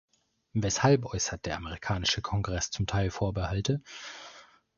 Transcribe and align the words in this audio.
Weshalb 0.53 1.05
äußert 1.05 1.45
der 1.45 1.57
amerikanische 1.57 2.23
Kongreß 2.23 2.71
zum 2.71 2.87
Teil 2.87 3.11
Vorbehalte? 3.11 3.83